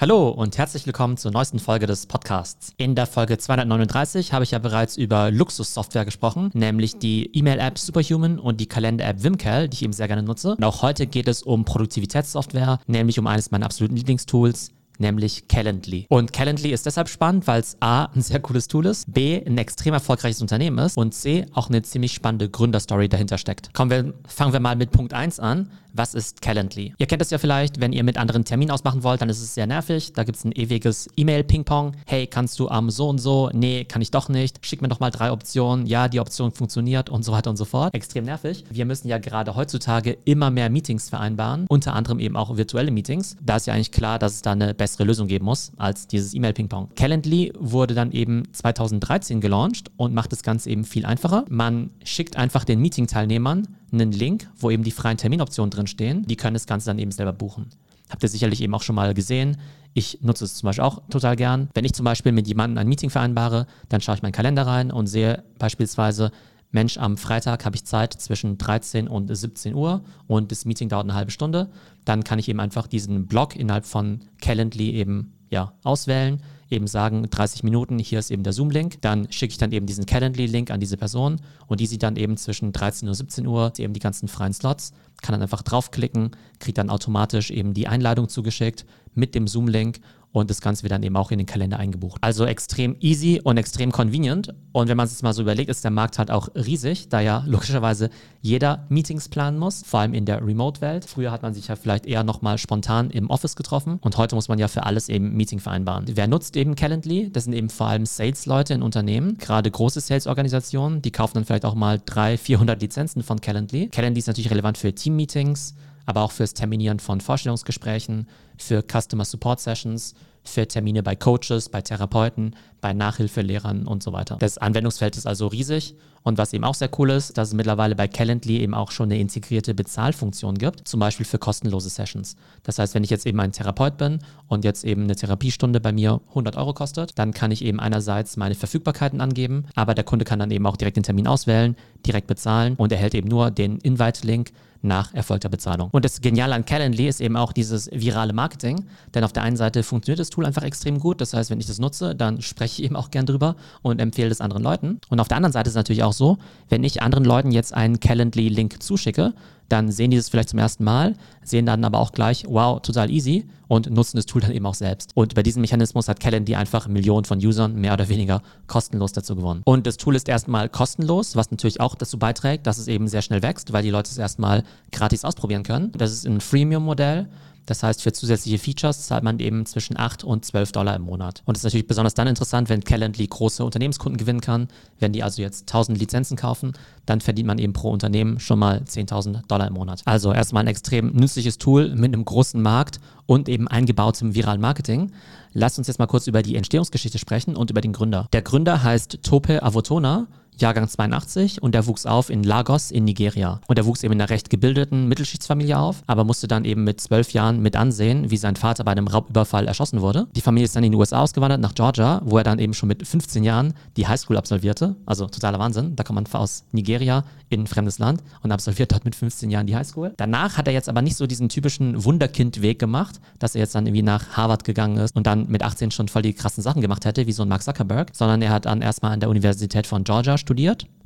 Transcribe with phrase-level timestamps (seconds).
[0.00, 2.72] Hallo und herzlich willkommen zur neuesten Folge des Podcasts.
[2.78, 8.38] In der Folge 239 habe ich ja bereits über Luxussoftware gesprochen, nämlich die E-Mail-App Superhuman
[8.38, 10.52] und die Kalender-App Wimcal, die ich eben sehr gerne nutze.
[10.56, 16.06] Und auch heute geht es um Produktivitätssoftware, nämlich um eines meiner absoluten Lieblingstools, nämlich Calendly.
[16.08, 19.58] Und Calendly ist deshalb spannend, weil es A, ein sehr cooles Tool ist, B, ein
[19.58, 23.74] extrem erfolgreiches Unternehmen ist und C, auch eine ziemlich spannende Gründerstory dahinter steckt.
[23.74, 25.70] Kommen wir, fangen wir mal mit Punkt 1 an.
[25.92, 26.94] Was ist Calendly?
[26.98, 29.54] Ihr kennt es ja vielleicht, wenn ihr mit anderen Termin ausmachen wollt, dann ist es
[29.54, 30.12] sehr nervig.
[30.12, 31.96] Da gibt es ein ewiges E-Mail-Ping-Pong.
[32.06, 33.50] Hey, kannst du am so und so?
[33.52, 34.64] Nee, kann ich doch nicht.
[34.64, 35.86] Schick mir doch mal drei Optionen.
[35.86, 37.94] Ja, die Option funktioniert und so weiter und so fort.
[37.94, 38.64] Extrem nervig.
[38.70, 43.36] Wir müssen ja gerade heutzutage immer mehr Meetings vereinbaren, unter anderem eben auch virtuelle Meetings.
[43.42, 46.34] Da ist ja eigentlich klar, dass es da eine bessere Lösung geben muss als dieses
[46.34, 46.90] E-Mail-Ping-Pong.
[46.94, 51.44] Calendly wurde dann eben 2013 gelauncht und macht das Ganze eben viel einfacher.
[51.48, 56.26] Man schickt einfach den Meeting-Teilnehmern einen Link, wo eben die freien Terminoptionen drin stehen.
[56.26, 57.66] Die können das Ganze dann eben selber buchen.
[58.08, 59.56] Habt ihr sicherlich eben auch schon mal gesehen.
[59.94, 61.68] Ich nutze es zum Beispiel auch total gern.
[61.74, 64.90] Wenn ich zum Beispiel mit jemandem ein Meeting vereinbare, dann schaue ich meinen Kalender rein
[64.90, 66.30] und sehe beispielsweise,
[66.70, 71.04] Mensch, am Freitag habe ich Zeit zwischen 13 und 17 Uhr und das Meeting dauert
[71.04, 71.70] eine halbe Stunde.
[72.04, 76.40] Dann kann ich eben einfach diesen Block innerhalb von Calendly eben ja, auswählen
[76.70, 79.00] eben sagen, 30 Minuten, hier ist eben der Zoom-Link.
[79.00, 82.36] Dann schicke ich dann eben diesen Calendly-Link an diese Person und die sieht dann eben
[82.36, 86.78] zwischen 13 und 17 Uhr eben die ganzen freien Slots, kann dann einfach draufklicken, kriegt
[86.78, 90.00] dann automatisch eben die Einladung zugeschickt mit dem Zoom-Link
[90.32, 92.18] und das Ganze wird dann eben auch in den Kalender eingebucht.
[92.20, 94.54] Also extrem easy und extrem convenient.
[94.72, 97.42] Und wenn man sich mal so überlegt, ist der Markt halt auch riesig, da ja
[97.46, 101.04] logischerweise jeder Meetings planen muss, vor allem in der Remote-Welt.
[101.04, 104.48] Früher hat man sich ja vielleicht eher nochmal spontan im Office getroffen und heute muss
[104.48, 106.04] man ja für alles eben Meeting vereinbaren.
[106.08, 107.30] Wer nutzt eben Calendly?
[107.32, 111.64] Das sind eben vor allem Sales-Leute in Unternehmen, gerade große Sales-Organisationen, die kaufen dann vielleicht
[111.64, 113.88] auch mal 300, 400 Lizenzen von Calendly.
[113.88, 115.74] Calendly ist natürlich relevant für Team-Meetings,
[116.06, 120.14] aber auch fürs Terminieren von Vorstellungsgesprächen, für Customer Support Sessions,
[120.50, 124.36] für Termine bei Coaches, bei Therapeuten, bei Nachhilfelehrern und so weiter.
[124.38, 127.94] Das Anwendungsfeld ist also riesig und was eben auch sehr cool ist, dass es mittlerweile
[127.94, 132.36] bei Calendly eben auch schon eine integrierte Bezahlfunktion gibt, zum Beispiel für kostenlose Sessions.
[132.62, 135.92] Das heißt, wenn ich jetzt eben ein Therapeut bin und jetzt eben eine Therapiestunde bei
[135.92, 140.24] mir 100 Euro kostet, dann kann ich eben einerseits meine Verfügbarkeiten angeben, aber der Kunde
[140.24, 143.78] kann dann eben auch direkt den Termin auswählen, direkt bezahlen und erhält eben nur den
[143.78, 145.90] Invite-Link nach erfolgter Bezahlung.
[145.90, 149.56] Und das Geniale an Calendly ist eben auch dieses virale Marketing, denn auf der einen
[149.56, 151.20] Seite funktioniert das Tool einfach extrem gut.
[151.20, 154.30] Das heißt, wenn ich das nutze, dann spreche ich eben auch gern drüber und empfehle
[154.30, 155.00] es anderen Leuten.
[155.08, 157.74] Und auf der anderen Seite ist es natürlich auch so, wenn ich anderen Leuten jetzt
[157.74, 159.34] einen Calendly-Link zuschicke,
[159.70, 161.14] dann sehen die das vielleicht zum ersten Mal,
[161.44, 164.74] sehen dann aber auch gleich, wow, total easy und nutzen das Tool dann eben auch
[164.74, 165.12] selbst.
[165.14, 169.36] Und über diesen Mechanismus hat Calendly einfach Millionen von Usern mehr oder weniger kostenlos dazu
[169.36, 169.62] gewonnen.
[169.64, 173.22] Und das Tool ist erstmal kostenlos, was natürlich auch dazu beiträgt, dass es eben sehr
[173.22, 175.92] schnell wächst, weil die Leute es erstmal gratis ausprobieren können.
[175.92, 177.28] Das ist ein Freemium-Modell.
[177.66, 181.42] Das heißt, für zusätzliche Features zahlt man eben zwischen 8 und 12 Dollar im Monat.
[181.44, 184.68] Und das ist natürlich besonders dann interessant, wenn Calendly große Unternehmenskunden gewinnen kann.
[184.98, 186.72] Wenn die also jetzt 1000 Lizenzen kaufen,
[187.06, 190.02] dann verdient man eben pro Unternehmen schon mal 10.000 Dollar im Monat.
[190.04, 195.12] Also erstmal ein extrem nützliches Tool mit einem großen Markt und eben eingebautem viralen Marketing.
[195.52, 198.28] Lasst uns jetzt mal kurz über die Entstehungsgeschichte sprechen und über den Gründer.
[198.32, 200.26] Der Gründer heißt Tope Avotona
[200.60, 203.60] Jahrgang 82 und er wuchs auf in Lagos in Nigeria.
[203.66, 207.00] Und er wuchs eben in einer recht gebildeten Mittelschichtsfamilie auf, aber musste dann eben mit
[207.00, 210.26] zwölf Jahren mit ansehen, wie sein Vater bei einem Raubüberfall erschossen wurde.
[210.36, 212.88] Die Familie ist dann in die USA ausgewandert, nach Georgia, wo er dann eben schon
[212.88, 214.96] mit 15 Jahren die Highschool absolvierte.
[215.06, 215.96] Also totaler Wahnsinn.
[215.96, 219.66] Da kommt man aus Nigeria in ein fremdes Land und absolviert dort mit 15 Jahren
[219.66, 220.12] die Highschool.
[220.16, 223.86] Danach hat er jetzt aber nicht so diesen typischen Wunderkind-Weg gemacht, dass er jetzt dann
[223.86, 227.04] irgendwie nach Harvard gegangen ist und dann mit 18 schon voll die krassen Sachen gemacht
[227.04, 230.04] hätte, wie so ein Mark Zuckerberg, sondern er hat dann erstmal an der Universität von
[230.04, 230.49] Georgia studiert,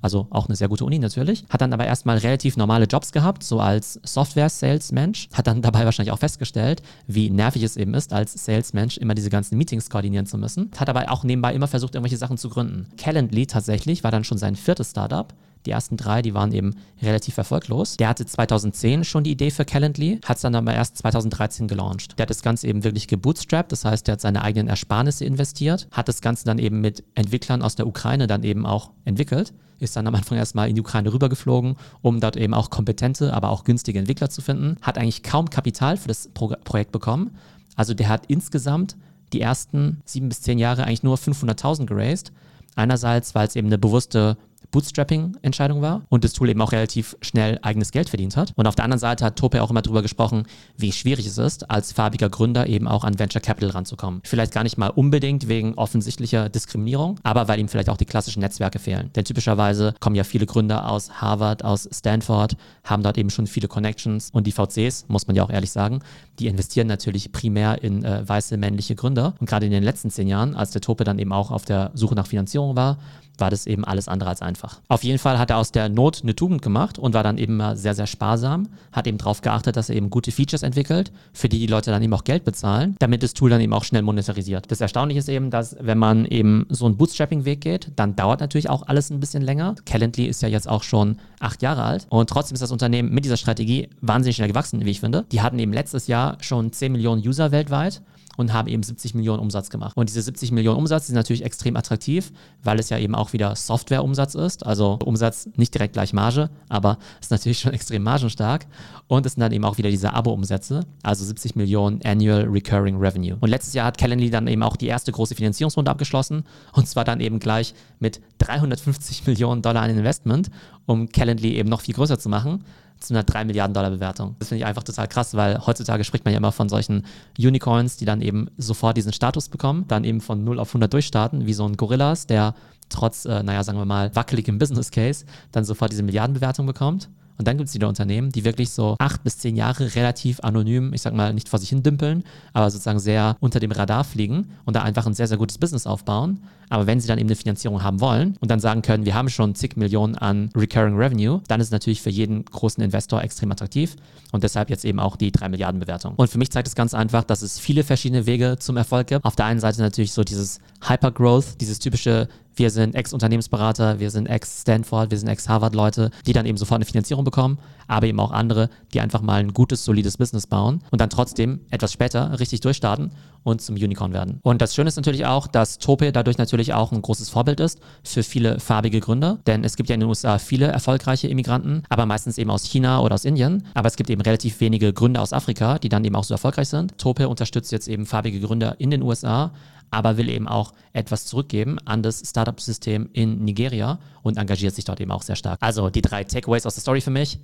[0.05, 3.43] also auch eine sehr gute Uni natürlich, hat dann aber erstmal relativ normale Jobs gehabt,
[3.43, 8.34] so als Software-Sales-Mensch, hat dann dabei wahrscheinlich auch festgestellt, wie nervig es eben ist, als
[8.44, 12.19] Sales-Mensch immer diese ganzen Meetings koordinieren zu müssen, hat aber auch nebenbei immer versucht, irgendwelche
[12.19, 12.87] Sachen zu gründen.
[12.99, 15.32] Calendly tatsächlich war dann schon sein viertes Startup,
[15.66, 17.97] die ersten drei, die waren eben relativ erfolglos.
[17.97, 22.19] Der hatte 2010 schon die Idee für Calendly, hat es dann aber erst 2013 gelauncht.
[22.19, 25.88] Der hat das Ganze eben wirklich gebootstrapped, das heißt, der hat seine eigenen Ersparnisse investiert,
[25.90, 29.96] hat das Ganze dann eben mit Entwicklern aus der Ukraine dann eben auch entwickelt ist
[29.96, 33.64] dann am Anfang erstmal in die Ukraine rübergeflogen, um dort eben auch kompetente, aber auch
[33.64, 34.76] günstige Entwickler zu finden.
[34.82, 37.37] Hat eigentlich kaum Kapital für das Pro Projekt bekommen.
[37.76, 38.96] Also der hat insgesamt
[39.32, 42.32] die ersten sieben bis zehn Jahre eigentlich nur 500.000 geraced.
[42.76, 44.37] Einerseits, weil es eben eine bewusste
[44.75, 48.53] Bootstrapping-Entscheidung war und das Tool eben auch relativ schnell eigenes Geld verdient hat.
[48.56, 51.71] Und auf der anderen Seite hat Tope auch immer darüber gesprochen, wie schwierig es ist,
[51.71, 54.21] als farbiger Gründer eben auch an Venture Capital ranzukommen.
[54.25, 58.41] Vielleicht gar nicht mal unbedingt wegen offensichtlicher Diskriminierung, aber weil ihm vielleicht auch die klassischen
[58.41, 59.11] Netzwerke fehlen.
[59.15, 63.69] Denn typischerweise kommen ja viele Gründer aus Harvard, aus Stanford, haben dort eben schon viele
[63.69, 66.00] Connections und die VCs, muss man ja auch ehrlich sagen,
[66.41, 69.35] die investieren natürlich primär in äh, weiße männliche Gründer.
[69.38, 71.93] Und gerade in den letzten zehn Jahren, als der Tope dann eben auch auf der
[71.94, 72.99] Suche nach Finanzierung war,
[73.38, 74.63] war das eben alles andere als einfach.
[74.88, 77.61] Auf jeden Fall hat er aus der Not eine Tugend gemacht und war dann eben
[77.76, 81.58] sehr, sehr sparsam, hat eben darauf geachtet, dass er eben gute Features entwickelt, für die
[81.58, 84.70] die Leute dann eben auch Geld bezahlen, damit das Tool dann eben auch schnell monetarisiert.
[84.70, 88.70] Das Erstaunliche ist eben, dass wenn man eben so einen Bootstrapping-Weg geht, dann dauert natürlich
[88.70, 89.75] auch alles ein bisschen länger.
[89.87, 93.25] Calendly ist ja jetzt auch schon acht Jahre alt und trotzdem ist das Unternehmen mit
[93.25, 95.25] dieser Strategie wahnsinnig schnell gewachsen, wie ich finde.
[95.32, 98.02] Die hatten eben letztes Jahr schon 10 Millionen User weltweit
[98.36, 99.96] und haben eben 70 Millionen Umsatz gemacht.
[99.96, 102.32] Und diese 70 Millionen Umsatz sind natürlich extrem attraktiv,
[102.62, 104.66] weil es ja eben auch wieder Softwareumsatz ist.
[104.66, 108.66] Also Umsatz nicht direkt gleich Marge, aber ist natürlich schon extrem margenstark.
[109.06, 113.36] Und es sind dann eben auch wieder diese Abo-Umsätze, also 70 Millionen Annual Recurring Revenue.
[113.40, 117.04] Und letztes Jahr hat Calendly dann eben auch die erste große Finanzierungsrunde abgeschlossen und zwar
[117.04, 120.50] dann eben gleich mit 350 Millionen Dollar an Investment,
[120.86, 122.64] um Calendly eben noch viel größer zu machen
[123.05, 124.37] zu einer 3 Milliarden Dollar Bewertung.
[124.39, 127.05] Das finde ich einfach total krass, weil heutzutage spricht man ja immer von solchen
[127.39, 131.47] Unicorns, die dann eben sofort diesen Status bekommen, dann eben von 0 auf 100 durchstarten,
[131.47, 132.55] wie so ein Gorillas, der
[132.89, 137.09] trotz, äh, naja, sagen wir mal, wackeligem Business Case dann sofort diese Milliardenbewertung bekommt.
[137.38, 140.92] Und dann gibt es wieder Unternehmen, die wirklich so acht bis zehn Jahre relativ anonym,
[140.92, 144.50] ich sag mal, nicht vor sich hin dümpeln, aber sozusagen sehr unter dem Radar fliegen
[144.64, 146.40] und da einfach ein sehr, sehr gutes Business aufbauen.
[146.70, 149.28] Aber wenn sie dann eben eine Finanzierung haben wollen und dann sagen können, wir haben
[149.28, 153.52] schon zig Millionen an Recurring Revenue, dann ist es natürlich für jeden großen Investor extrem
[153.52, 153.96] attraktiv
[154.32, 156.14] und deshalb jetzt eben auch die 3 Milliarden Bewertung.
[156.16, 159.25] Und für mich zeigt es ganz einfach, dass es viele verschiedene Wege zum Erfolg gibt.
[159.25, 164.27] Auf der einen Seite natürlich so dieses Hypergrowth, dieses typische wir sind Ex-Unternehmensberater, wir sind
[164.27, 167.59] Ex-Stanford, wir sind Ex-Harvard-Leute, die dann eben sofort eine Finanzierung bekommen,
[167.89, 171.61] aber eben auch andere, die einfach mal ein gutes, solides Business bauen und dann trotzdem
[171.71, 173.12] etwas später richtig durchstarten
[173.43, 174.41] und zum Unicorn werden.
[174.43, 177.79] Und das Schöne ist natürlich auch, dass Tope dadurch natürlich auch ein großes Vorbild ist
[178.03, 182.06] für viele farbige Gründer, denn es gibt ja in den USA viele erfolgreiche Immigranten, aber
[182.06, 185.33] meistens eben aus China oder aus Indien, aber es gibt eben relativ wenige Gründer aus
[185.33, 186.97] Afrika, die dann eben auch so erfolgreich sind.
[186.99, 189.53] Tope unterstützt jetzt eben farbige Gründer in den USA,
[189.94, 195.00] aber will eben auch etwas zurückgeben an das Startup-System in Nigeria und engagiert sich dort
[195.00, 195.58] eben auch sehr stark.
[195.61, 197.38] Also die drei Takeaways aus der Story für mich.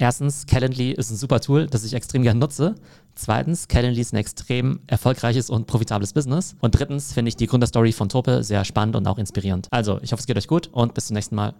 [0.00, 2.76] Erstens, Calendly ist ein super Tool, das ich extrem gerne nutze.
[3.16, 6.54] Zweitens, Calendly ist ein extrem erfolgreiches und profitables Business.
[6.60, 9.66] Und drittens finde ich die Gründerstory von Tope sehr spannend und auch inspirierend.
[9.72, 11.54] Also, ich hoffe, es geht euch gut und bis zum nächsten Mal.